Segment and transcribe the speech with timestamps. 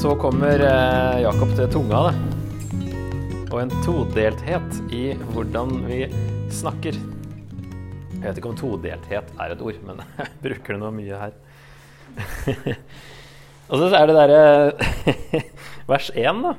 [0.00, 2.12] Så kommer eh, Jakob til tunga, da.
[3.50, 5.98] Og en todelthet i hvordan vi
[6.56, 6.96] snakker.
[6.96, 11.34] Jeg vet ikke om todelthet er et ord, men jeg bruker det nå mye her.
[13.68, 15.18] Og så er det derre
[15.92, 16.54] vers 1, da.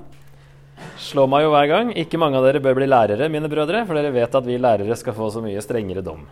[1.01, 1.89] Slå meg jo hver gang.
[1.97, 4.99] Ikke mange av dere bør bli lærere, mine brødre, for dere vet at vi lærere
[5.01, 6.27] skal få så mye strengere dom.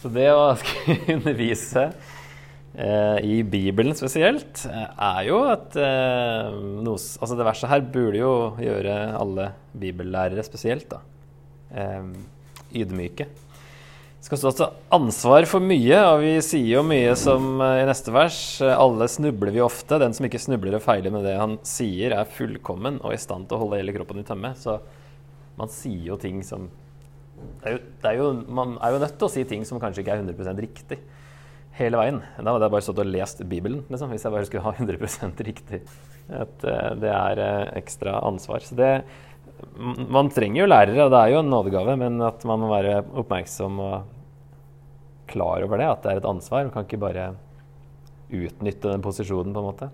[0.00, 0.54] Så det å
[1.18, 1.90] undervise
[3.26, 6.50] i Bibelen spesielt, eh, er jo at eh,
[6.84, 11.00] noe, Altså det verset her burde jo gjøre alle bibellærere spesielt, da.
[11.74, 12.12] Eh,
[12.78, 13.26] ydmyke.
[14.20, 18.14] Skal stå til ansvar for mye, og vi sier jo mye som eh, i neste
[18.14, 18.38] vers.
[18.62, 19.98] eh, Alle snubler vi ofte.
[19.98, 23.48] Den som ikke snubler og feiler med det han sier, er fullkommen og i stand
[23.48, 24.54] til å holde hele kroppen i tømme.
[24.60, 24.78] Så
[25.58, 26.70] man sier jo ting som
[27.40, 29.80] det er jo, det er jo, Man er jo nødt til å si ting som
[29.80, 30.98] kanskje ikke er 100% riktig
[31.78, 32.20] hele veien.
[32.36, 35.44] Da hadde jeg bare stått og lest Bibelen, liksom, hvis jeg bare skulle ha 100%
[35.46, 35.82] riktig.
[36.30, 38.64] At eh, det er eh, ekstra ansvar.
[38.66, 38.92] Så det
[40.10, 43.02] man trenger jo lærere, og det er jo en nådegave, men at man må være
[43.20, 44.16] oppmerksom og
[45.30, 46.64] klar over det, at det er et ansvar.
[46.66, 47.26] Man kan ikke bare
[48.30, 49.90] utnytte den posisjonen, på en måte.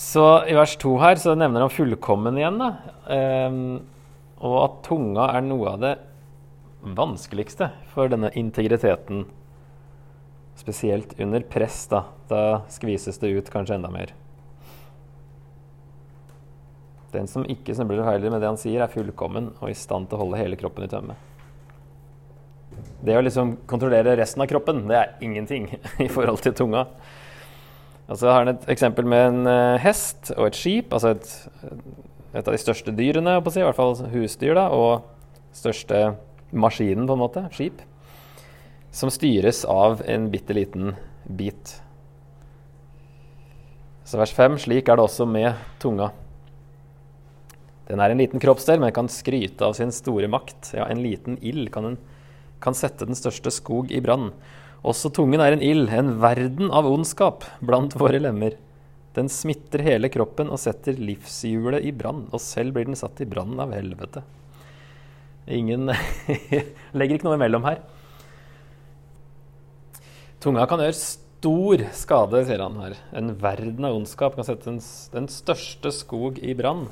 [0.00, 2.70] Så i vers to her så nevner han fullkommen igjen, da.
[3.12, 3.58] Um,
[4.42, 5.92] og at tunga er noe av det
[6.82, 9.24] vanskeligste for denne integriteten.
[10.58, 12.04] Spesielt under press, da.
[12.28, 14.12] Da skvises det ut kanskje enda mer.
[17.12, 20.08] Den som ikke snubler og feiler med det han sier, er fullkommen og i stand
[20.08, 21.16] til å holde hele kroppen i tømme.
[23.04, 25.68] Det å liksom kontrollere resten av kroppen, det er ingenting
[26.04, 26.86] i forhold til tunga.
[28.08, 31.28] Og så har han et eksempel med en uh, hest og et skip, altså et,
[32.32, 35.04] et av de største dyrene, i hvert fall husdyr, da, og
[35.56, 36.02] største
[36.52, 37.80] maskinen, på en måte, skip,
[38.92, 41.78] som styres av en bitte liten bit.
[44.04, 46.10] Så vers 5, slik er det også med tunga.
[47.88, 50.74] Den er en liten kroppsdel, men kan skryte av sin store makt.
[50.76, 51.96] Ja, en liten ild kan,
[52.62, 54.30] kan sette den største skog i brann.
[54.82, 58.58] Også tungen er en ild, en verden av ondskap blant våre lemmer.
[59.14, 63.28] Den smitter hele kroppen og setter livshjulet i brann, og selv blir den satt i
[63.28, 64.24] brann av helvete.
[65.50, 65.90] Ingen
[66.98, 67.80] legger ikke noe imellom her.
[70.42, 72.98] Tunga kan gjøre stor skade, sier han her.
[73.18, 76.86] En verden av ondskap kan sette den, største skog i brann.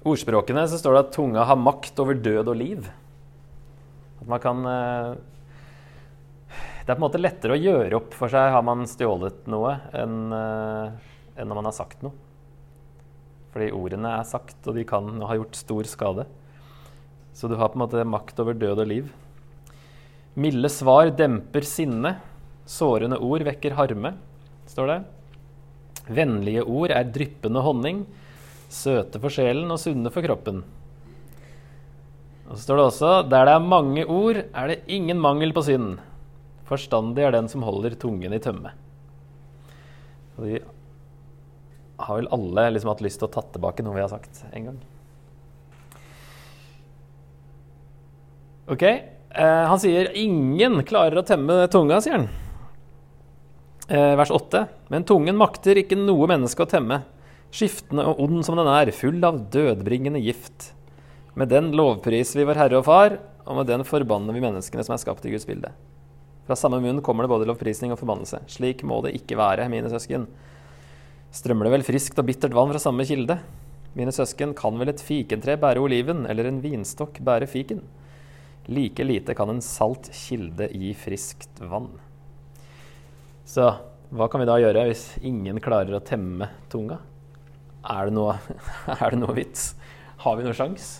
[0.00, 2.86] ordspråkene så står det at tunga har makt over død og liv.
[4.20, 5.10] At man kan eh,
[6.80, 9.76] Det er på en måte lettere å gjøre opp for seg har man stjålet noe,
[9.92, 12.29] enn, eh, enn når man har sagt noe.
[13.50, 16.26] Fordi ordene er sagt, og de kan ha gjort stor skade.
[17.34, 19.10] Så du har på en måte makt over død og liv.
[20.38, 22.16] Milde svar demper sinne.
[22.70, 24.14] Sårende ord vekker harme,
[24.70, 24.98] står det.
[26.10, 28.04] Vennlige ord er dryppende honning.
[28.70, 30.62] Søte for sjelen og sunne for kroppen.
[32.50, 35.62] Og så står det også der det er mange ord, er det ingen mangel på
[35.66, 35.98] synd.
[36.66, 38.72] Forstandig er den som holder tungen i tømme.
[40.38, 40.60] Og de
[42.06, 44.70] har vel alle liksom hatt lyst til å ta tilbake noe vi har sagt en
[44.70, 44.80] gang.
[48.70, 52.28] Ok, eh, Han sier 'ingen klarer å temme tunga', sier han.
[53.88, 54.68] Eh, vers 8.
[54.88, 57.02] Men tungen makter ikke noe menneske å temme
[57.50, 60.72] skiftende og ond som den er, full av dødbringende gift.
[61.34, 64.94] Med den lovpriser vi vår Herre og Far, og med den forbanner vi menneskene som
[64.94, 65.72] er skapt i Guds bilde.
[66.46, 68.42] Fra samme munn kommer det både lovprisning og forbannelse.
[68.50, 70.28] Slik må det ikke være, mine søsken.
[71.30, 73.36] Strømmer det vel friskt og bittert vann fra samme kilde?
[73.94, 77.84] Mine søsken, kan vel et fikentre bære oliven, eller en vinstokk bære fiken?
[78.70, 81.92] Like lite kan en salt kilde gi friskt vann.
[83.46, 83.68] Så
[84.10, 86.98] hva kan vi da gjøre hvis ingen klarer å temme tunga?
[87.86, 88.34] Er det noe,
[88.98, 89.72] er det noe vits?
[90.26, 90.96] Har vi noe sjans?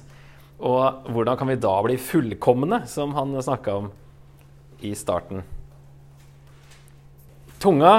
[0.63, 3.91] Og hvordan kan vi da bli fullkomne, som han snakka om
[4.87, 5.43] i starten?
[7.61, 7.95] Tunga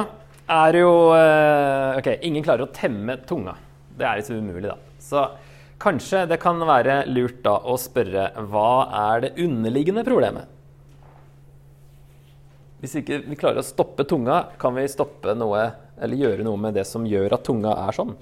[0.51, 3.55] er jo eh, Ok, ingen klarer å temme tunga.
[3.97, 4.77] Det er litt umulig, da.
[5.01, 5.25] Så
[5.81, 8.71] kanskje det kan være lurt da å spørre hva
[9.11, 10.49] er det underliggende problemet?
[12.81, 15.67] Hvis ikke vi klarer å stoppe tunga, kan vi stoppe noe
[16.01, 18.15] eller gjøre noe med det som gjør at tunga er sånn?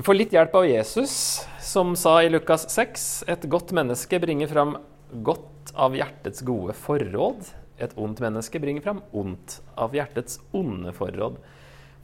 [0.00, 1.12] Få litt hjelp av Jesus,
[1.60, 4.78] som sa i Lukas 6.: Et godt menneske bringer fram
[5.26, 7.50] godt av hjertets gode forråd.
[7.80, 11.38] Et ondt menneske bringer fram ondt av hjertets onde forråd.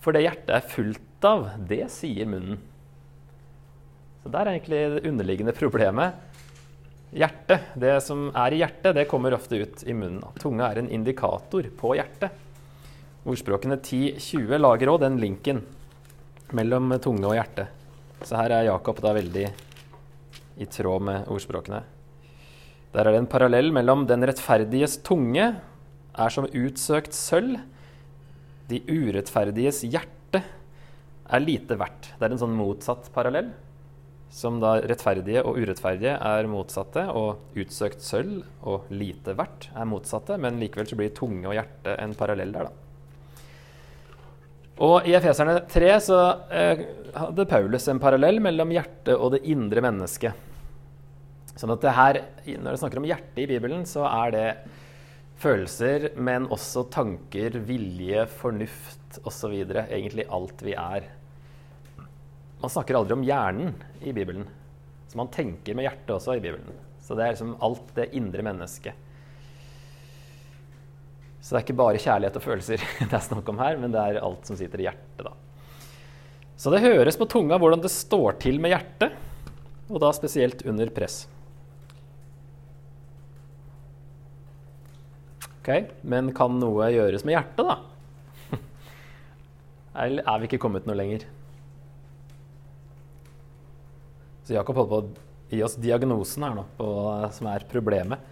[0.01, 2.61] For det hjertet er fullt av, det sier munnen.
[4.23, 6.17] Så der er egentlig det underliggende problemet.
[7.17, 10.25] hjertet, det som er i hjertet, det kommer ofte ut i munnen.
[10.43, 12.35] Tunga er en indikator på hjertet.
[13.27, 15.63] Ordspråkene 10-20 lager òg den linken
[16.55, 17.67] mellom tunge og hjerte.
[18.23, 19.47] Så her er Jakob da veldig
[20.57, 21.83] i tråd med ordspråkene.
[22.97, 25.51] Der er det en parallell mellom den rettferdiges tunge
[26.17, 27.59] er som utsøkt sølv.
[28.71, 32.15] De urettferdiges hjerte er lite verdt.
[32.17, 33.51] Det er en sånn motsatt parallell.
[34.33, 40.41] Som da rettferdige og urettferdige er motsatte, og utsøkt sølv og lite verdt er motsatte.
[40.41, 42.83] Men likevel så blir tunge og hjerte en parallell der, da.
[44.87, 46.19] Og i Efeserne 3 så
[46.53, 46.83] eh,
[47.17, 50.46] hadde Paulus en parallell mellom hjertet og det indre mennesket.
[51.57, 54.49] Sånn at det her, Når det snakker om hjertet i Bibelen, så er det
[55.41, 59.55] følelser, men også tanker, vilje, fornuft osv.
[59.87, 61.09] Egentlig alt vi er.
[62.61, 64.47] Man snakker aldri om hjernen i Bibelen.
[65.09, 66.73] Så man tenker med hjertet også i Bibelen.
[67.01, 69.05] Så det er liksom alt det indre mennesket.
[71.41, 74.03] Så det er ikke bare kjærlighet og følelser det er snakk om her, men det
[74.03, 75.33] er alt som sitter i hjertet, da.
[76.57, 79.15] Så det høres på tunga hvordan det står til med hjertet,
[79.87, 81.27] og da spesielt under press.
[85.67, 88.61] Ok, Men kan noe gjøres med hjertet, da?
[89.99, 91.25] Eller er vi ikke kommet noe lenger?
[94.47, 96.87] Så Jakob holder på å gi oss diagnosen her nå, på,
[97.35, 98.23] som er problemet.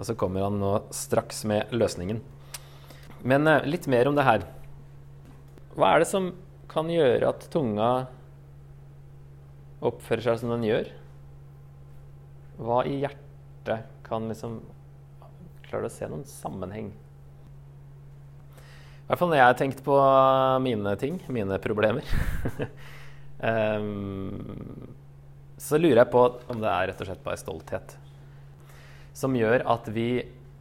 [0.00, 2.18] Og så kommer han nå straks med løsningen.
[3.22, 4.48] Men eh, litt mer om det her.
[5.76, 6.32] Hva er det som
[6.74, 7.92] kan gjøre at tunga
[9.78, 10.90] oppfører seg som den gjør?
[12.58, 14.58] Hva i hjertet kan liksom
[15.70, 16.90] Klarer du å se noen sammenheng?
[18.50, 19.96] I hvert fall når jeg har tenkt på
[20.66, 22.06] mine ting, mine problemer.
[23.38, 24.92] um,
[25.70, 27.96] så lurer jeg på om det er rett og slett bare stolthet
[29.16, 30.10] som gjør at vi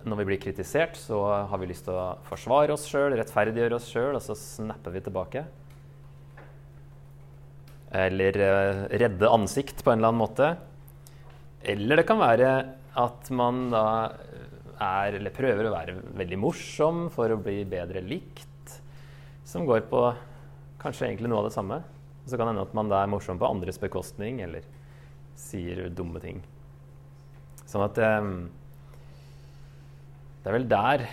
[0.08, 1.18] når vi blir kritisert, så
[1.52, 5.02] har vi lyst til å forsvare oss sjøl, rettferdiggjøre oss sjøl, og så snapper vi
[5.04, 5.42] tilbake.
[8.00, 10.54] Eller uh, redde ansikt på en eller annen måte.
[11.68, 12.54] Eller det kan være
[13.04, 13.84] at man da
[14.80, 18.48] er, eller prøver å være veldig morsom for å bli bedre likt.
[19.48, 20.04] Som går på
[20.82, 21.82] kanskje egentlig noe av det samme.
[22.26, 24.66] Så kan det hende at man er morsom på andres bekostning, eller
[25.40, 26.44] sier dumme ting.
[27.70, 28.50] Sånn at um,
[30.44, 31.08] det er vel der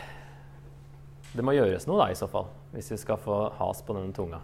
[1.36, 2.48] det må gjøres noe, da, i så fall.
[2.72, 4.40] Hvis vi skal få has på denne tunga.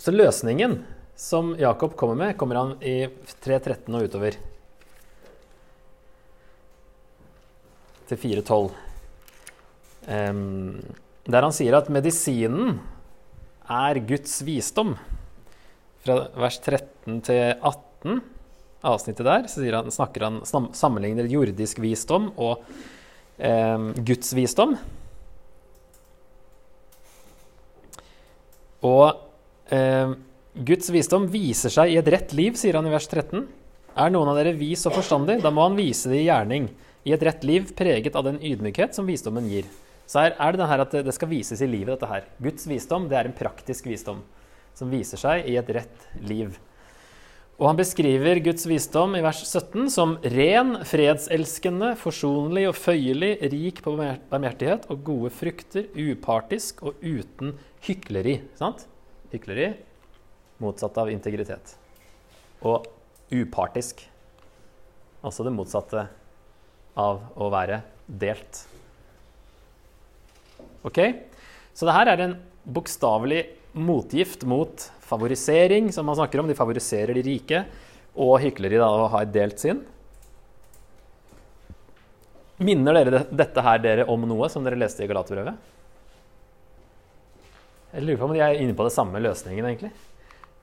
[0.00, 0.78] Så løsningen
[1.16, 3.08] som Jakob kommer med, kommer han i
[3.44, 4.36] 3.13 og utover.
[8.06, 8.70] Til 4.12.
[10.06, 10.78] Um,
[11.26, 12.76] der han sier at medisinen
[13.66, 14.94] er Guds visdom.
[16.06, 18.20] Fra vers 13 til 18
[18.86, 20.38] avsnittet der så han, snakker han,
[20.76, 22.62] sammenligner jordisk visdom og
[23.38, 24.76] um, Guds visdom.
[28.86, 29.18] Og
[29.72, 30.16] um,
[30.66, 33.42] Guds visdom viser seg i et rett liv, sier han i vers 13.
[33.96, 36.68] Er noen av dere vis og forstandig, da må han vise det i gjerning,
[37.06, 39.68] i et rett liv preget av den ydmykhet som visdommen gir.
[40.06, 42.26] Så her er det det her at det skal vises i livet, dette her.
[42.42, 44.24] Guds visdom det er en praktisk visdom
[44.76, 46.58] som viser seg i et rett liv.
[47.56, 53.80] Og han beskriver Guds visdom i vers 17 som ren, fredselskende, forsonlig og føyelig, rik
[53.86, 57.54] på barmhjertighet og gode frukter, upartisk og uten
[57.86, 58.42] hykleri.
[58.60, 58.84] Sant?
[59.32, 59.70] Hykleri
[60.60, 61.74] motsatt av integritet.
[62.60, 62.84] Og
[63.32, 64.04] upartisk.
[65.24, 66.06] Altså det motsatte
[66.96, 68.62] av å være delt.
[70.86, 71.00] Ok?
[71.76, 73.42] Så det her er en bokstavelig
[73.76, 76.48] motgift mot favorisering, som man snakker om.
[76.48, 77.62] De favoriserer de rike.
[78.16, 79.82] Og hykleri, da, å ha et delt sinn.
[82.64, 85.74] Minner dere dette her dere om noe som dere leste i Galaterbrevet?
[87.92, 89.92] Jeg lurer på om de er inne på det samme løsningen, egentlig.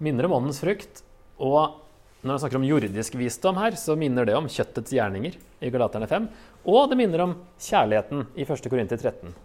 [0.04, 1.04] Minner om åndens frukt.
[1.38, 1.78] Og
[2.24, 6.08] når han snakker om jordisk visdom her, så minner det om kjøttets gjerninger i Galaterne
[6.08, 6.28] 5.
[6.72, 8.70] Og det minner om kjærligheten i 1.
[8.72, 9.36] Korinter 13,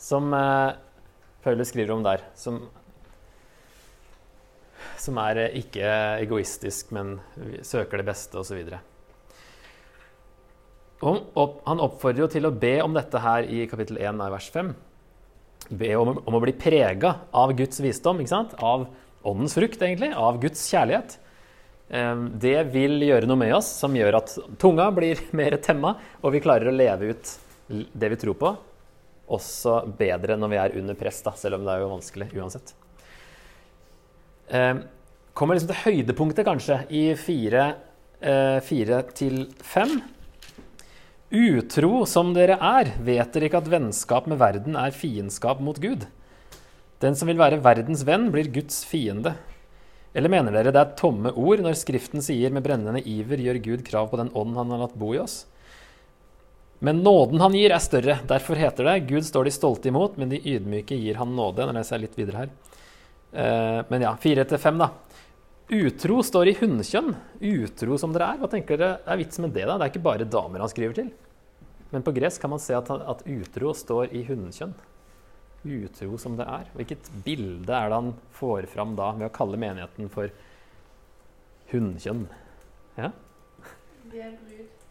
[0.00, 0.76] som eh,
[1.44, 2.24] Paulus skriver om der.
[2.38, 2.62] Som
[4.98, 5.88] som er eh, ikke
[6.24, 7.18] egoistisk, men
[7.66, 8.60] søker det beste osv.
[10.98, 14.72] Han oppfordrer jo til å be om dette her i kapittel 1 av vers 5.
[15.78, 18.56] Be om, om å bli prega av Guds visdom, ikke sant?
[18.58, 18.88] av
[19.28, 21.18] åndens frukt, egentlig, av Guds kjærlighet.
[21.88, 26.34] Ehm, det vil gjøre noe med oss som gjør at tunga blir mer temma, og
[26.34, 27.34] vi klarer å leve ut
[27.68, 28.52] det vi tror på,
[29.28, 32.72] også bedre når vi er under press, da, selv om det er jo vanskelig uansett.
[34.48, 34.76] Eh,
[35.36, 37.66] kommer liksom til høydepunktet, kanskje, i fire,
[38.20, 39.98] eh, fire til fem.
[41.28, 46.06] Utro som dere er, vet dere ikke at vennskap med verden er fiendskap mot Gud?
[47.04, 49.36] Den som vil være verdens venn, blir Guds fiende.
[50.16, 53.84] Eller mener dere det er tomme ord når Skriften sier med brennende iver gjør Gud
[53.86, 55.42] krav på den ånd han har latt bo i oss?
[56.78, 58.20] Men nåden han gir, er større.
[58.30, 61.66] Derfor heter det Gud står de stolte imot, men de ydmyke gir han nåde.
[61.66, 62.52] Nå leser jeg litt videre her.
[63.32, 64.92] Eh, men ja, fire til fem, da.
[65.68, 67.10] Utro står i hunnkjønn.
[67.44, 68.38] Utro som dere er.
[68.40, 69.66] Hva tenker dere er vitsen med det?
[69.66, 69.74] da?
[69.74, 71.10] Det er ikke bare damer han skriver til.
[71.90, 74.76] Men på gresk kan man se at, at utro står i hunnkjønn.
[75.66, 76.68] Utro som det er.
[76.78, 80.30] Hvilket bilde er det han får fram da ved å kalle menigheten for
[81.72, 82.26] hunnkjønn?
[82.98, 83.10] Ja?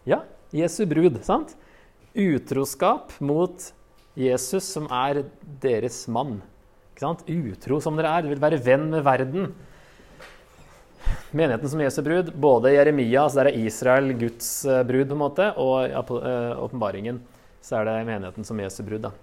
[0.07, 0.21] Ja,
[0.55, 1.55] Jesu brud, sant?
[2.17, 3.71] Utroskap mot
[4.17, 5.23] Jesus, som er
[5.61, 6.39] deres mann.
[6.97, 9.51] Utro som dere er, vil være venn med verden.
[11.35, 15.21] Menigheten som Jesu brud, både Jeremia, så er det Israel, Guds eh, brud, på en
[15.21, 17.21] måte, og eh, åpenbaringen
[17.61, 19.03] så er det menigheten som Jesu brud.
[19.05, 19.13] Da.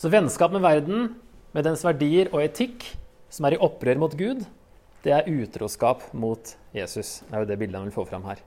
[0.00, 1.10] Så vennskap med verden,
[1.52, 2.86] med dens verdier og etikk,
[3.28, 4.46] som er i opprør mot Gud,
[5.04, 7.18] det er utroskap mot Jesus.
[7.26, 8.40] Det er jo det bildet han vil få fram her.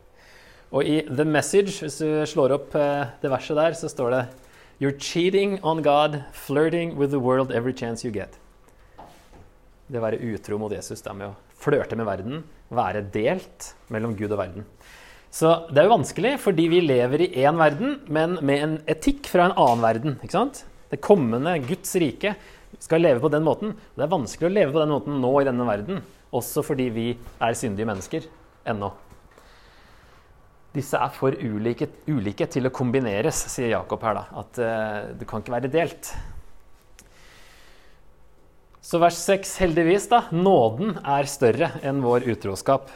[0.74, 4.24] Og i The Message, hvis du slår opp eh, det verset der, så står det
[4.82, 8.40] You're cheating on God, flirting with the world every chance you get.
[9.86, 12.44] Det å være utro mot Jesus, det er med å flørte med verden,
[12.74, 14.70] være delt mellom Gud og verden.
[15.30, 19.30] Så det er jo vanskelig, fordi vi lever i én verden, men med en etikk
[19.30, 20.22] fra en annen verden.
[20.26, 20.66] ikke sant?
[20.94, 22.36] Det kommende Guds rike
[22.78, 23.72] skal leve på den måten.
[23.98, 27.06] Det er vanskelig å leve på den måten nå i denne verden, også fordi vi
[27.42, 28.28] er syndige mennesker
[28.70, 28.92] ennå.
[30.74, 34.20] Disse er for ulike, ulike, til å kombineres, sier Jakob her.
[34.20, 36.12] da, At uh, det kan ikke være delt.
[38.84, 40.28] Så vers 6, heldigvis, da.
[40.34, 42.90] Nåden er større enn vår utroskap.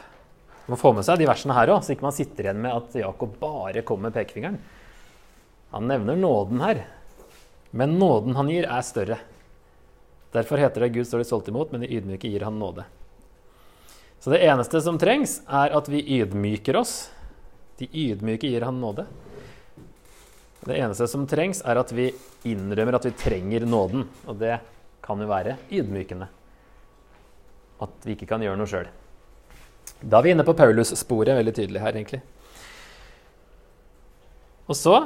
[0.66, 2.78] Man må få med seg de versene her òg, så ikke man sitter igjen med
[2.78, 4.58] at Jakob bare kommer med pekefingeren.
[5.74, 6.82] Han nevner nåden her.
[7.70, 9.18] Men nåden han gir, er større.
[10.32, 12.84] Derfor heter det Gud står de stolt imot, men de ydmyke gir han nåde.
[14.20, 17.08] Så det eneste som trengs, er at vi ydmyker oss
[17.78, 19.06] de ydmyke gir han nåde.
[20.60, 22.10] Det eneste som trengs, er at vi
[22.50, 24.02] innrømmer at vi trenger nåden.
[24.26, 24.58] Og det
[25.04, 26.26] kan jo være ydmykende.
[27.78, 28.90] At vi ikke kan gjøre noe sjøl.
[30.02, 32.20] Da er vi inne på Paulus-sporet veldig tydelig her, egentlig.
[34.68, 34.96] Og så,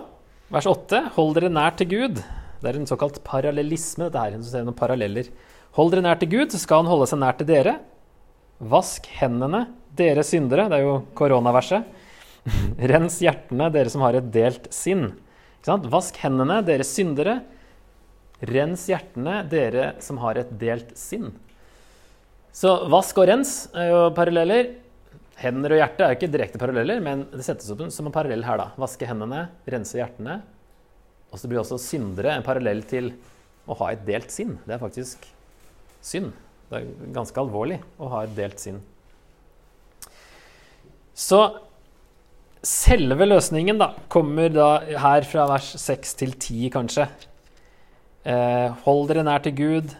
[0.52, 2.22] vers 8.: Hold dere nær til Gud.
[2.62, 4.06] Det er en såkalt parallellisme.
[4.06, 5.28] dette her, så noen paralleller.
[5.74, 7.80] Hold dere nær til Gud, så skal han holde seg nær til dere.
[8.62, 9.66] Vask hendene,
[9.98, 10.68] dere syndere.
[10.70, 11.88] Det er jo koronaverset.
[12.92, 15.08] Rens hjertene, dere som har et delt sinn.
[15.66, 17.40] Vask hendene, dere syndere.
[18.46, 21.32] Rens hjertene, dere som har et delt sinn.
[22.52, 24.74] Så vask og rens er jo paralleller.
[25.42, 28.44] Hender og hjerte er jo ikke direkte paralleller, men det settes opp som en parallell
[28.46, 28.60] her.
[28.60, 28.70] da.
[28.78, 30.42] Vaske hendene, rense hjertene.
[31.32, 33.10] Og så blir også syndere en parallell til
[33.66, 34.58] å ha et delt sinn.
[34.66, 35.26] Det er faktisk
[36.04, 36.32] synd.
[36.68, 38.80] Det er ganske alvorlig å ha et delt sinn.
[41.12, 41.42] Så
[42.62, 44.68] Selve løsningen da, kommer da
[45.02, 47.08] her fra vers 6 til 10, kanskje.
[48.22, 49.96] Eh, hold dere nær til Gud.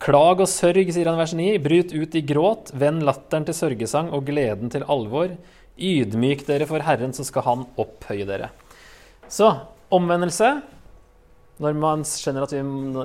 [0.00, 1.46] Klag og sørg, sier han i vers 9.
[1.64, 2.74] Bryt ut i gråt.
[2.76, 5.32] Vend latteren til sørgesang og gleden til alvor.
[5.80, 8.50] Ydmyk dere for Herren, så skal Han opphøye dere.
[9.30, 9.46] Så
[9.94, 10.56] omvendelse,
[11.62, 12.62] når man skjønner at vi,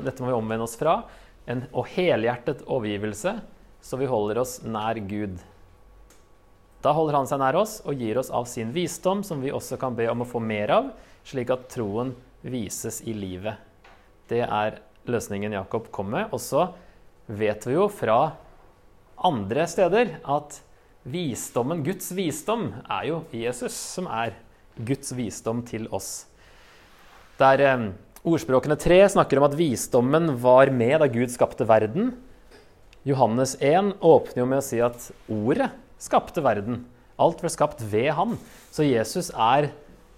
[0.07, 1.03] dette må vi omvende oss fra,
[1.45, 3.35] en, og helhjertet overgivelse,
[3.85, 5.37] så vi holder oss nær Gud.
[6.81, 9.77] Da holder han seg nær oss og gir oss av sin visdom, som vi også
[9.81, 10.89] kan be om å få mer av,
[11.25, 12.15] slik at troen
[12.45, 13.57] vises i livet.
[14.29, 14.79] Det er
[15.09, 16.33] løsningen Jakob kom med.
[16.33, 16.67] Og så
[17.25, 18.35] vet vi jo fra
[19.25, 20.59] andre steder at
[21.05, 24.33] visdommen, Guds visdom, er jo Jesus, som er
[24.75, 26.25] Guds visdom til oss.
[27.39, 27.87] Der eh,
[28.25, 32.15] Ordspråkene 3 snakker om at visdommen var med da Gud skapte verden.
[33.05, 35.69] Johannes 1 åpner jo med å si at ordet
[36.01, 36.79] skapte verden.
[37.21, 38.33] Alt ble skapt ved han.
[38.73, 39.69] Så Jesus er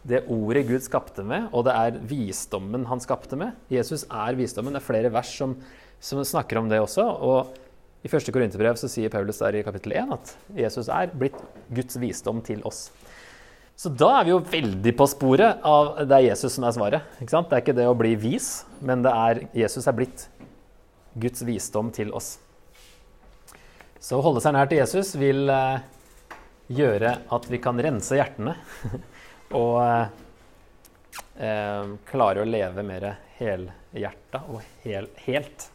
[0.08, 3.58] det ordet Gud skapte med, og det er visdommen han skapte med.
[3.68, 4.72] Jesus er visdommen.
[4.72, 5.58] Det er flere vers som,
[6.00, 7.04] som snakker om det også.
[7.04, 10.34] Og i første Korinterbrev sier Paulus der i kapittel 1 at
[10.64, 11.38] Jesus er blitt
[11.76, 12.88] Guds visdom til oss.
[13.78, 17.12] Så da er vi jo veldig på sporet av det er Jesus som er svaret.
[17.20, 20.24] Det er ikke det å bli vis, men det er Jesus er blitt
[21.14, 22.40] Guds visdom til oss.
[24.02, 25.86] Så å holde seg nær til Jesus vil eh,
[26.74, 28.56] gjøre at vi kan rense hjertene
[29.62, 29.78] og
[31.38, 35.70] eh, klare å leve mer helhjerta og hel, helt.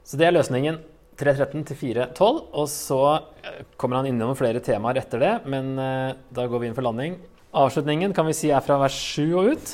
[0.00, 0.80] Så det er løsningen
[1.16, 2.42] 3.13 til 4.12.
[2.52, 6.70] Og så eh, kommer han innom flere temaer etter det, men eh, da går vi
[6.70, 7.16] inn for landing.
[7.56, 9.72] Avslutningen kan vi si er fra vers 7 og ut,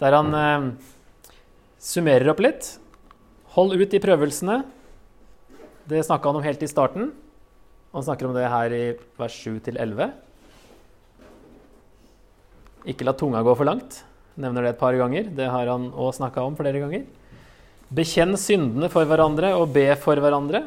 [0.00, 0.70] der han eh,
[1.82, 2.74] summerer opp litt.
[3.58, 4.62] Hold ut i prøvelsene.
[5.84, 7.12] Det snakka han om helt i starten.
[7.94, 8.84] Han snakker om det her i
[9.20, 10.08] vers 7 til 11.
[12.90, 14.00] Ikke la tunga gå for langt.
[14.40, 15.28] Nevner det et par ganger.
[15.30, 17.04] Det har han òg snakka om flere ganger.
[17.94, 20.64] Bekjenn syndene for hverandre og be for hverandre.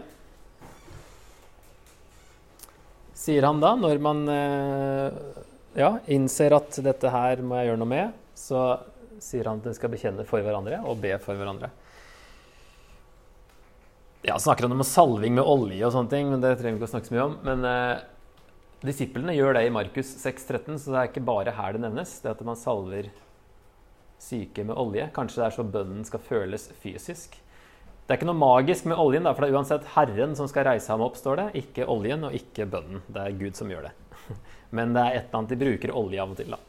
[3.18, 5.18] Sier han da, når man eh,
[5.76, 8.62] ja, innser at dette her må jeg gjøre noe med, så
[9.20, 11.72] sier han at dere skal bekjenne for hverandre og be for hverandre.
[14.28, 16.90] Ja, snakker han om salving med olje og sånne ting, men det trenger vi ikke
[16.90, 17.38] å snakke så mye om.
[17.48, 18.06] Men eh,
[18.88, 22.20] disiplene gjør det i Markus 6,13, så det er ikke bare her det nevnes.
[22.24, 23.12] Det at man salver
[24.22, 25.10] syke med olje.
[25.16, 27.38] Kanskje det er så bønnen skal føles fysisk.
[28.08, 30.70] Det er ikke noe magisk med oljen, da, for det er uansett Herren som skal
[30.70, 31.48] reise ham opp, står det.
[31.60, 33.02] Ikke oljen og ikke bønnen.
[33.12, 33.94] Det er Gud som gjør det.
[34.78, 36.56] Men det er et eller annet de bruker olje av og til.
[36.56, 36.62] da.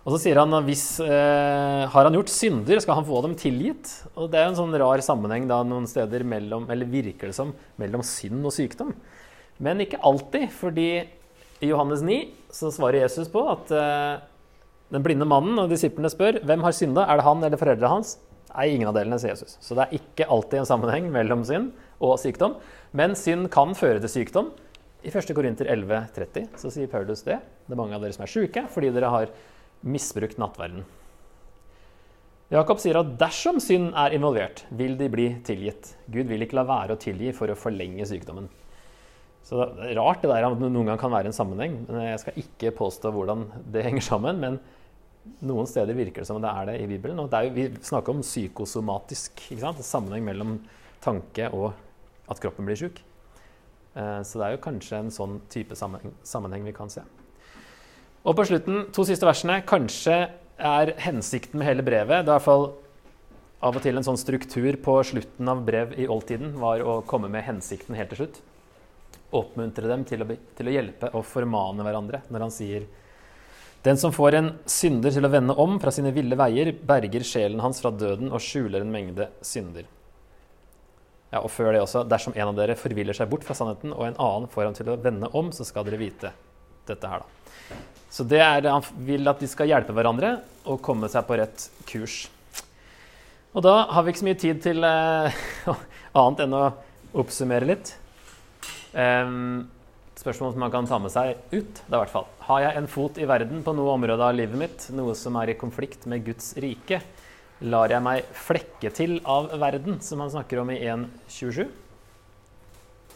[0.00, 3.36] Og så sier han at hvis eh, har han gjort synder, skal han få dem
[3.36, 3.92] tilgitt.
[4.14, 7.52] Og det er en sånn rar sammenheng da noen steder mellom, eller virker det som,
[7.80, 8.94] mellom synd og sykdom.
[9.60, 10.88] Men ikke alltid, fordi
[11.60, 12.22] i Johannes 9
[12.56, 14.22] så svarer Jesus på at eh,
[14.90, 18.16] den blinde mannen og disiplene spør hvem har synda, er det han eller foreldrene hans?
[18.50, 19.54] Nei, ingen av delene, sier Jesus.
[19.62, 21.70] Så det er ikke alltid en sammenheng mellom synd
[22.02, 22.56] og sykdom.
[22.96, 24.50] Men synd kan føre til sykdom.
[25.06, 25.30] I 1.
[25.36, 27.38] Korinter 11,30 så sier Paulus det.
[27.38, 29.30] Det er mange av dere som er sjuke fordi dere har
[29.86, 30.82] misbrukt nattverden.
[32.50, 35.92] Jakob sier at dersom synd er involvert, vil de bli tilgitt.
[36.10, 38.50] Gud vil ikke la være å tilgi for å forlenge sykdommen.
[39.46, 41.78] Så det er rart det der at det noen gang kan være en sammenheng.
[41.86, 44.42] men Jeg skal ikke påstå hvordan det henger sammen.
[44.42, 44.58] men
[45.44, 47.20] noen steder virker det som det er det i Bibelen.
[47.20, 49.44] Og jo, vi snakker om psykosomatisk.
[49.84, 50.58] Sammenheng mellom
[51.04, 51.72] tanke og
[52.30, 53.00] at kroppen blir sjuk.
[53.94, 57.04] Eh, så det er jo kanskje en sånn type sammenheng, vi kan se.
[58.20, 59.62] Og på slutten, to siste versene.
[59.66, 60.20] Kanskje
[60.60, 62.66] er hensikten med hele brevet Det er i hvert fall
[63.64, 67.28] av og til en sånn struktur på slutten av brev i oldtiden var å komme
[67.32, 68.38] med hensikten helt til slutt.
[69.36, 72.86] Oppmuntre dem til å, til å hjelpe og formane hverandre når han sier
[73.82, 77.62] den som får en synder til å vende om fra sine ville veier, berger sjelen
[77.64, 79.86] hans fra døden og skjuler en mengde synder.
[81.30, 84.04] Ja, og før det også, Dersom en av dere forviller seg bort fra sannheten, og
[84.04, 86.34] en annen får ham til å vende om, så skal dere vite
[86.90, 87.78] dette her, da.
[88.10, 91.68] Så det er, Han vil at de skal hjelpe hverandre og komme seg på rett
[91.86, 92.24] kurs.
[93.54, 95.42] Og da har vi ikke så mye tid til eh,
[96.20, 96.64] annet enn å
[97.22, 97.94] oppsummere litt.
[98.90, 99.70] Um,
[100.20, 101.80] spørsmål som man kan ta med seg ut.
[101.80, 102.28] det er hvert fall.
[102.44, 105.52] Har jeg en fot i verden på noe område av livet mitt, noe som er
[105.52, 107.00] i konflikt med Guds rike?
[107.60, 111.64] Lar jeg meg flekke til av verden, som han snakker om i 1.27?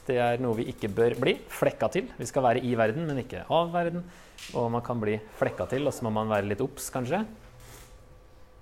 [0.04, 2.10] Det er noe vi ikke bør bli flekka til.
[2.18, 4.04] Vi skal være i verden, men ikke av verden.
[4.52, 7.22] Og man kan bli flekka til, og så må man være litt obs, kanskje.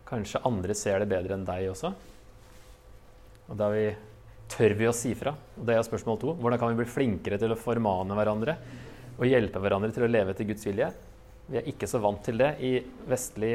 [0.07, 1.91] Kanskje andre ser det bedre enn deg også.
[3.51, 3.89] Og da vi
[4.53, 5.35] tør vi å si fra?
[5.57, 6.35] Det er spørsmål to.
[6.41, 8.57] Hvordan kan vi bli flinkere til å formane hverandre
[9.19, 10.91] og hjelpe hverandre til å leve etter Guds vilje?
[11.49, 12.75] Vi er ikke så vant til det i
[13.11, 13.55] vestlig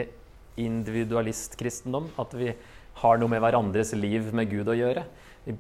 [0.58, 2.52] individualistkristendom, at vi
[3.02, 5.06] har noe med hverandres liv med Gud å gjøre.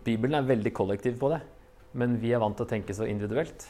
[0.04, 1.41] Bibelen er veldig kollektiv på det,
[1.97, 3.67] men vi er vant til å tenke så individuelt.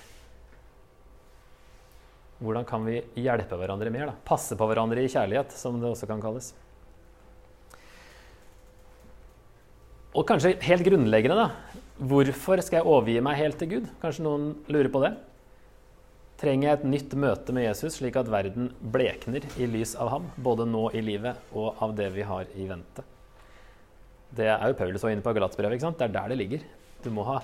[2.38, 4.12] Hvordan kan vi hjelpe hverandre mer?
[4.12, 4.16] da?
[4.26, 6.54] Passe på hverandre i kjærlighet, som det også kan kalles.
[10.16, 11.82] Og kanskje helt grunnleggende, da.
[11.98, 13.90] Hvorfor skal jeg overgi meg helt til Gud?
[14.02, 15.16] Kanskje noen lurer på det?
[16.38, 20.28] Trenger jeg et nytt møte med Jesus, slik at verden blekner i lys av ham,
[20.38, 23.06] både nå i livet og av det vi har i vente?
[24.38, 25.82] Det er jo Paulus var inne på Galatsbrevet.
[25.82, 26.66] Det er der det ligger.
[27.04, 27.40] Du må ha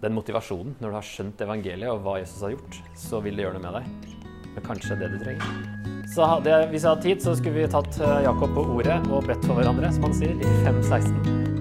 [0.00, 2.80] den motivasjonen når du har skjønt evangeliet og hva Jesus har gjort.
[2.96, 4.14] Så vil det gjøre noe med deg.
[4.48, 5.77] Det er kanskje det du trenger.
[6.16, 9.44] Hadde, hvis jeg hadde tid, så skulle vi tatt eh, Jakob på ordet og bedt
[9.46, 11.57] for hverandre, som han sier, i 5.16.